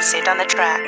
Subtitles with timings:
[0.00, 0.80] Sit on the track.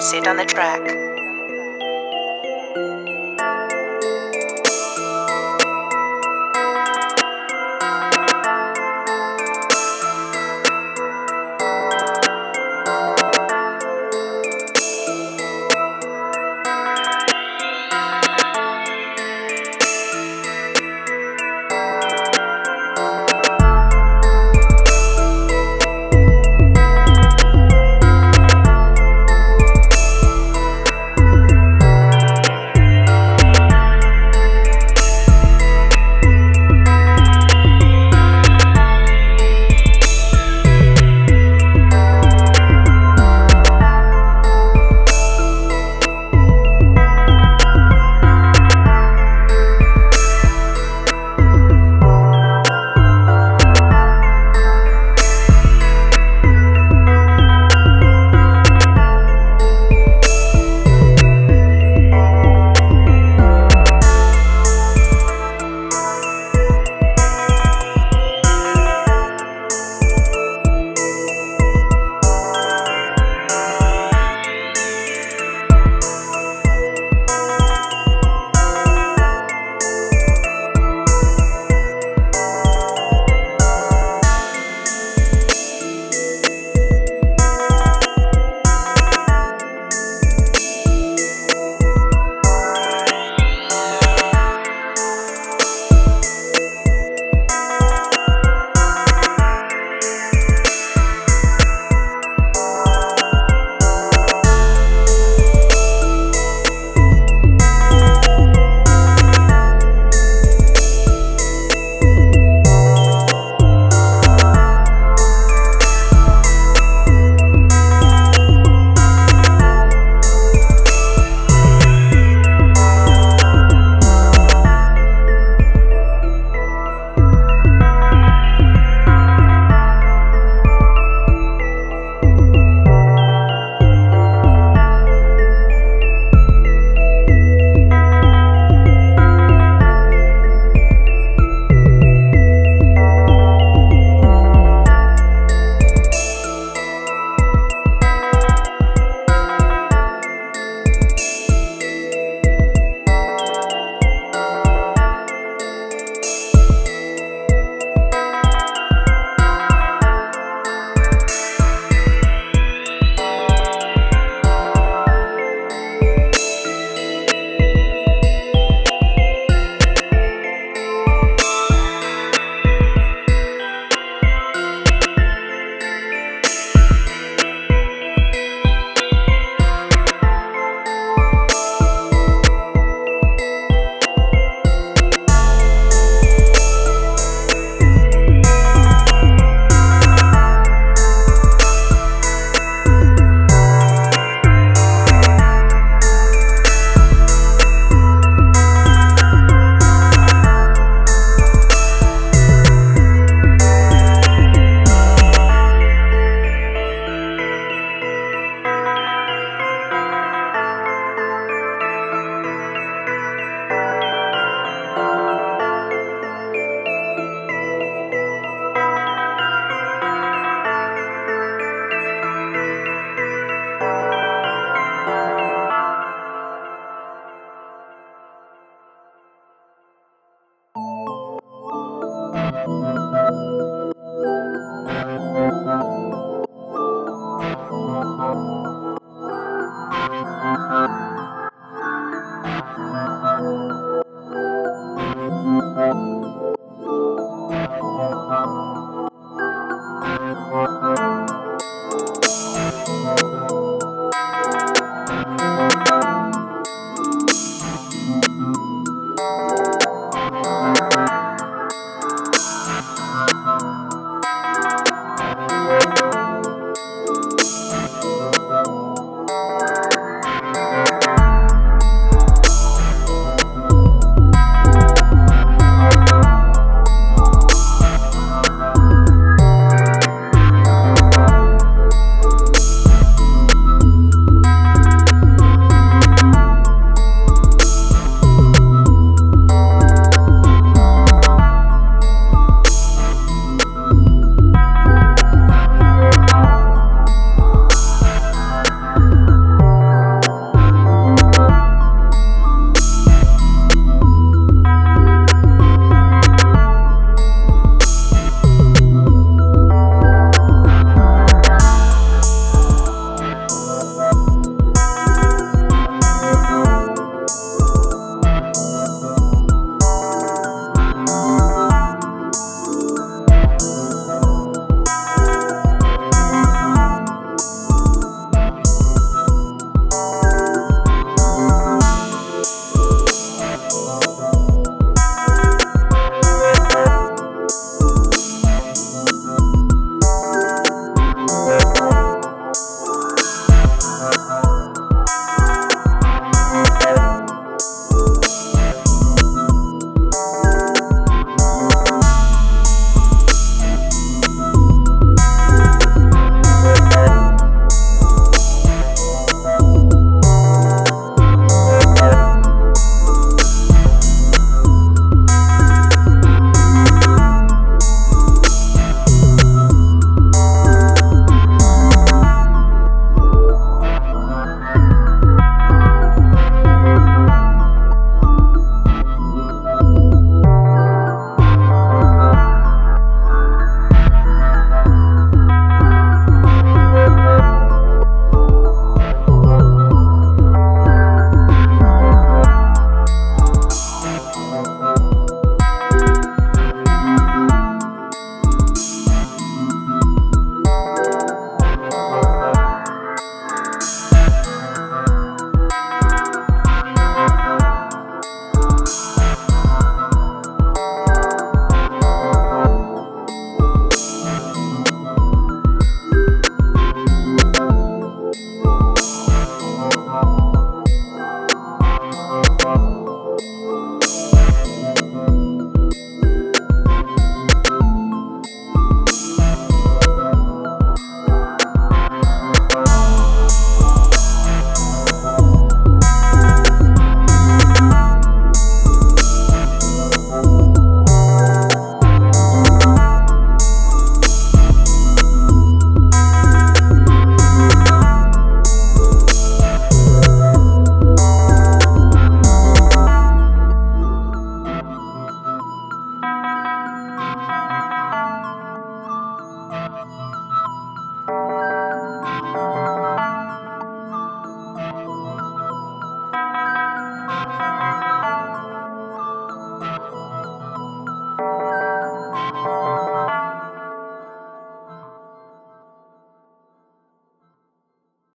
[0.00, 1.25] Sit on the track.